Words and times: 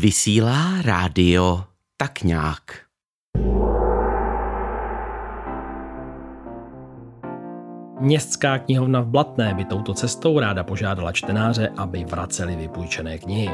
Vysílá 0.00 0.82
rádio 0.82 1.64
tak 1.96 2.22
nějak. 2.22 2.62
Městská 8.00 8.58
knihovna 8.58 9.00
v 9.00 9.06
Blatné 9.06 9.54
by 9.54 9.64
touto 9.64 9.94
cestou 9.94 10.38
ráda 10.38 10.64
požádala 10.64 11.12
čtenáře, 11.12 11.68
aby 11.76 12.04
vraceli 12.04 12.56
vypůjčené 12.56 13.18
knihy. 13.18 13.50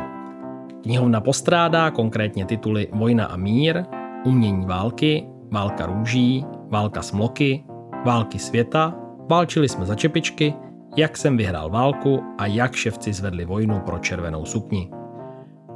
Knihovna 0.83 1.20
postrádá 1.20 1.91
konkrétně 1.91 2.45
tituly 2.45 2.88
Vojna 2.92 3.27
a 3.27 3.36
mír, 3.36 3.84
Umění 4.24 4.66
války, 4.66 5.27
Válka 5.52 5.86
růží, 5.86 6.45
Válka 6.70 7.02
smloky, 7.02 7.64
Války 8.05 8.38
světa, 8.38 8.95
Válčili 9.30 9.69
jsme 9.69 9.86
za 9.86 9.95
čepičky, 9.95 10.55
Jak 10.97 11.16
jsem 11.16 11.36
vyhrál 11.36 11.70
válku 11.70 12.22
a 12.38 12.47
jak 12.47 12.74
ševci 12.74 13.12
zvedli 13.12 13.45
vojnu 13.45 13.80
pro 13.80 13.98
červenou 13.98 14.45
sukni. 14.45 14.91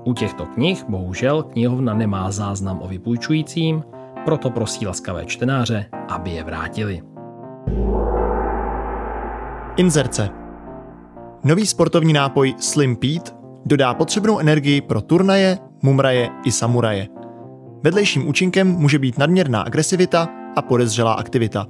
U 0.05 0.15
těchto 0.15 0.47
knih 0.47 0.85
bohužel 0.89 1.43
knihovna 1.43 1.95
nemá 1.95 2.31
záznam 2.31 2.83
o 2.83 2.89
vypůjčujícím, 2.89 3.85
proto 4.25 4.51
prosí 4.51 4.87
laskavé 4.87 5.27
čtenáře, 5.27 5.87
aby 6.09 6.31
je 6.31 6.45
vrátili. 6.45 7.03
Inzerce. 9.77 10.31
Nový 11.45 11.67
sportovní 11.67 12.13
nápoj 12.13 12.55
Slim 12.59 12.97
Pete 12.97 13.31
dodá 13.67 13.95
potřebnou 13.95 14.39
energii 14.39 14.81
pro 14.81 15.01
turnaje, 15.01 15.59
mumraje 15.83 16.31
i 16.45 16.53
samuraje. 16.53 17.09
Vedlejším 17.83 18.29
účinkem 18.29 18.69
může 18.69 18.99
být 18.99 19.19
nadměrná 19.19 19.63
agresivita 19.63 20.29
a 20.57 20.63
podezřelá 20.63 21.13
aktivita. 21.13 21.67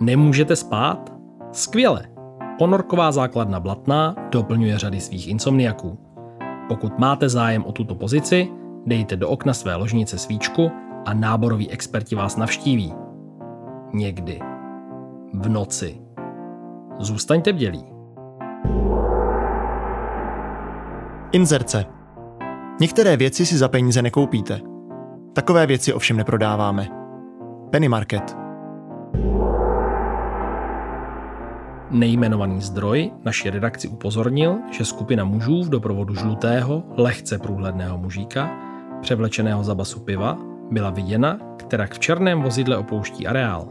Nemůžete 0.00 0.56
spát? 0.56 1.12
Skvěle! 1.52 2.11
Ponorková 2.58 3.12
základna 3.12 3.60
Blatná 3.60 4.16
doplňuje 4.30 4.78
řady 4.78 5.00
svých 5.00 5.28
insomniaků. 5.28 5.98
Pokud 6.68 6.98
máte 6.98 7.28
zájem 7.28 7.64
o 7.64 7.72
tuto 7.72 7.94
pozici, 7.94 8.48
dejte 8.86 9.16
do 9.16 9.28
okna 9.28 9.54
své 9.54 9.74
ložnice 9.74 10.18
svíčku 10.18 10.70
a 11.06 11.14
náboroví 11.14 11.70
experti 11.70 12.14
vás 12.14 12.36
navštíví. 12.36 12.94
Někdy. 13.92 14.40
V 15.34 15.48
noci. 15.48 16.00
Zůstaňte 16.98 17.52
bdělí. 17.52 17.84
Inzerce. 21.32 21.84
Některé 22.80 23.16
věci 23.16 23.46
si 23.46 23.58
za 23.58 23.68
peníze 23.68 24.02
nekoupíte. 24.02 24.60
Takové 25.32 25.66
věci 25.66 25.92
ovšem 25.92 26.16
neprodáváme. 26.16 26.88
Penny 27.70 27.88
Market. 27.88 28.41
Nejmenovaný 31.92 32.60
zdroj 32.60 33.10
naši 33.24 33.50
redakci 33.50 33.88
upozornil, 33.88 34.58
že 34.70 34.84
skupina 34.84 35.24
mužů 35.24 35.62
v 35.62 35.68
doprovodu 35.68 36.14
žlutého, 36.14 36.82
lehce 36.96 37.38
průhledného 37.38 37.98
mužíka, 37.98 38.50
převlečeného 39.00 39.64
za 39.64 39.74
basu 39.74 40.00
piva, 40.00 40.38
byla 40.70 40.90
viděna, 40.90 41.38
která 41.56 41.86
v 41.86 41.98
černém 41.98 42.42
vozidle 42.42 42.76
opouští 42.76 43.26
areál. 43.26 43.68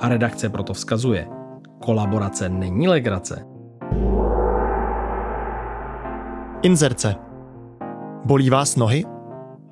A 0.00 0.08
redakce 0.08 0.48
proto 0.48 0.72
vzkazuje, 0.72 1.28
kolaborace 1.84 2.48
není 2.48 2.88
legrace. 2.88 3.44
Inzerce. 6.62 7.14
Bolí 8.24 8.50
vás 8.50 8.76
nohy? 8.76 9.04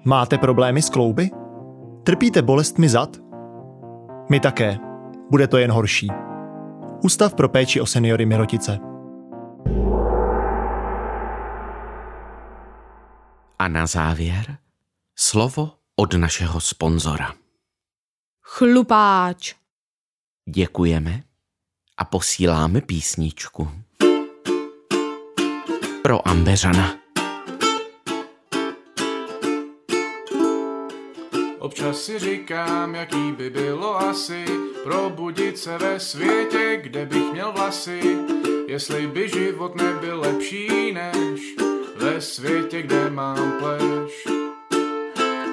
Máte 0.05 0.39
problémy 0.39 0.83
s 0.83 0.91
klouby? 0.91 1.31
Trpíte 2.03 2.43
bolestmi 2.43 2.89
zad? 2.89 3.17
My 4.31 4.41
také. 4.41 4.79
Bude 5.31 5.49
to 5.49 5.59
jen 5.59 5.71
horší. 5.71 6.09
Ústav 7.05 7.35
pro 7.35 7.49
péči 7.49 7.81
o 7.81 7.87
seniory 7.87 8.27
Mirotice. 8.27 8.79
A 13.59 13.69
na 13.69 13.87
závěr 13.87 14.59
slovo 15.17 15.73
od 15.97 16.15
našeho 16.15 16.61
sponzora. 16.61 17.35
Chlupáč. 18.43 19.55
Děkujeme 20.49 21.23
a 21.97 22.05
posíláme 22.05 22.81
písničku. 22.81 23.71
Pro 26.03 26.29
Ambeřana. 26.29 27.04
Občas 31.75 32.03
si 32.03 32.19
říkám, 32.19 32.95
jaký 32.95 33.33
by 33.33 33.51
bylo 33.51 33.97
asi 33.97 34.45
probudit 34.85 35.59
se 35.59 35.79
ve 35.79 36.01
světě, 36.01 36.81
kde 36.83 37.07
bych 37.07 37.33
měl 37.33 37.53
vlasy. 37.53 38.01
Jestli 38.67 39.07
by 39.07 39.29
život 39.29 39.75
nebyl 39.75 40.21
lepší 40.21 40.93
než 40.93 41.41
ve 41.97 42.21
světě, 42.21 42.83
kde 42.83 43.11
mám 43.11 43.53
pleš. 43.59 44.29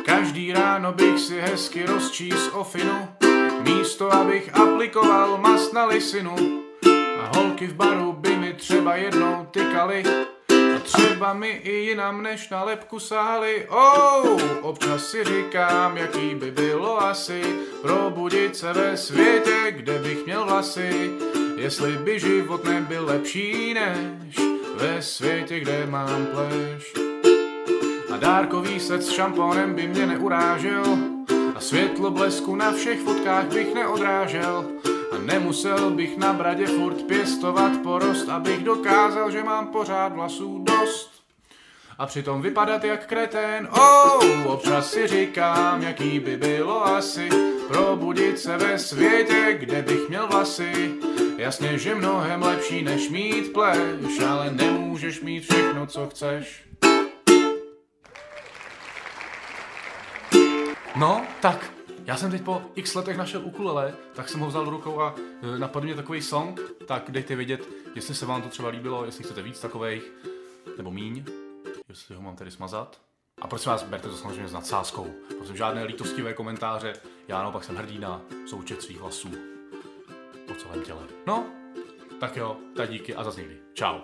Každý 0.05 0.53
ráno 0.53 0.91
bych 0.91 1.19
si 1.19 1.41
hezky 1.41 1.85
rozčís 1.85 2.49
ofinu, 2.53 3.07
místo 3.63 4.13
abych 4.13 4.55
aplikoval 4.55 5.37
mas 5.37 5.71
na 5.71 5.85
lisinu. 5.85 6.35
A 7.19 7.37
holky 7.37 7.67
v 7.67 7.73
baru 7.73 8.13
by 8.13 8.35
mi 8.35 8.53
třeba 8.53 8.95
jednou 8.95 9.47
tykaly, 9.51 10.03
a 10.05 10.40
třeba 10.91 11.33
mi 11.33 11.49
i 11.49 11.71
jinam 11.71 12.23
než 12.23 12.49
na 12.49 12.63
lepku 12.63 12.99
sáhli. 12.99 13.67
Oh, 13.69 14.41
občas 14.61 15.05
si 15.05 15.23
říkám, 15.23 15.97
jaký 15.97 16.35
by 16.35 16.51
bylo 16.51 17.03
asi 17.03 17.41
probudit 17.81 18.55
se 18.55 18.73
ve 18.73 18.97
světě, 18.97 19.57
kde 19.69 19.99
bych 19.99 20.25
měl 20.25 20.45
vlasy. 20.45 21.11
Jestli 21.55 21.91
by 21.91 22.19
život 22.19 22.63
nebyl 22.63 23.05
lepší 23.05 23.73
než 23.73 24.35
ve 24.75 25.01
světě, 25.01 25.59
kde 25.59 25.85
mám 25.85 26.25
pleš. 26.25 26.93
A 28.13 28.17
dárkový 28.17 28.79
set 28.79 29.03
s 29.03 29.11
šamponem 29.11 29.73
by 29.73 29.87
mě 29.87 30.05
neurážel 30.05 30.83
a 31.55 31.59
světlo 31.59 32.11
blesku 32.11 32.55
na 32.55 32.71
všech 32.71 32.99
fotkách 32.99 33.45
bych 33.45 33.73
neodrážel. 33.73 34.65
Nemusel 35.21 35.91
bych 35.91 36.17
na 36.17 36.33
bradě 36.33 36.67
furt 36.67 37.01
pěstovat 37.03 37.71
porost, 37.83 38.29
abych 38.29 38.63
dokázal, 38.63 39.31
že 39.31 39.43
mám 39.43 39.67
pořád 39.67 40.13
vlasů 40.13 40.63
dost. 40.63 41.11
A 41.97 42.05
přitom 42.05 42.41
vypadat 42.41 42.83
jak 42.83 43.05
kretén, 43.05 43.67
oh, 43.71 44.45
občas 44.45 44.91
si 44.91 45.07
říkám, 45.07 45.81
jaký 45.81 46.19
by 46.19 46.37
bylo 46.37 46.85
asi 46.85 47.29
probudit 47.67 48.39
se 48.39 48.57
ve 48.57 48.79
světě, 48.79 49.57
kde 49.59 49.81
bych 49.81 50.09
měl 50.09 50.27
vlasy. 50.27 50.93
Jasně, 51.37 51.77
že 51.77 51.95
mnohem 51.95 52.43
lepší 52.43 52.83
než 52.83 53.09
mít 53.09 53.53
pleš, 53.53 54.19
ale 54.29 54.51
nemůžeš 54.51 55.21
mít 55.21 55.43
všechno, 55.43 55.87
co 55.87 56.09
chceš. 56.09 56.63
No, 60.95 61.21
tak, 61.41 61.71
já 62.05 62.17
jsem 62.17 62.31
teď 62.31 62.41
po 62.41 62.61
x 62.75 62.95
letech 62.95 63.17
našel 63.17 63.41
ukulele, 63.45 63.95
tak 64.13 64.29
jsem 64.29 64.39
ho 64.39 64.47
vzal 64.47 64.65
do 64.65 64.71
rukou 64.71 65.01
a 65.01 65.15
e, 65.55 65.59
napadl 65.59 65.85
mě 65.85 65.95
takový 65.95 66.21
song, 66.21 66.59
tak 66.87 67.11
dejte 67.11 67.35
vědět, 67.35 67.67
jestli 67.95 68.15
se 68.15 68.25
vám 68.25 68.41
to 68.41 68.49
třeba 68.49 68.69
líbilo, 68.69 69.05
jestli 69.05 69.23
chcete 69.23 69.41
víc 69.41 69.59
takových, 69.59 70.03
nebo 70.77 70.91
míň, 70.91 71.23
jestli 71.89 72.15
ho 72.15 72.21
mám 72.21 72.35
tady 72.35 72.51
smazat. 72.51 73.01
A 73.41 73.47
prosím 73.47 73.71
vás, 73.71 73.83
berte 73.83 74.09
to 74.09 74.17
samozřejmě 74.17 74.47
s 74.47 74.53
nadsázkou, 74.53 75.13
protože 75.39 75.57
žádné 75.57 75.83
lítostivé 75.83 76.33
komentáře, 76.33 76.93
já 77.27 77.41
naopak 77.41 77.63
jsem 77.63 77.75
hrdý 77.75 77.99
na 77.99 78.21
součet 78.45 78.81
svých 78.81 78.99
hlasů 78.99 79.29
po 80.47 80.53
celém 80.53 80.83
těle. 80.83 81.07
No, 81.27 81.45
tak 82.19 82.35
jo, 82.37 82.57
tak 82.75 82.89
díky 82.89 83.15
a 83.15 83.23
zase 83.23 83.39
někdy. 83.41 83.57
Čau. 83.73 83.99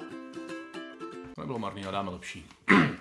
To 1.35 1.41
nebylo 1.41 1.59
marný, 1.59 1.85
a 1.85 1.91
dáme 1.91 2.11
lepší. 2.11 2.45